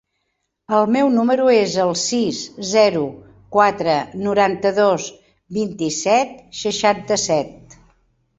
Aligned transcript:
El 0.75 0.87
meu 0.93 1.09
número 1.17 1.43
es 1.55 1.75
el 1.83 1.91
sis, 2.03 2.39
zero, 2.69 3.01
quatre, 3.57 3.99
noranta-dos, 4.29 5.07
vint-i-set, 5.59 6.35
seixanta-set. 6.63 7.79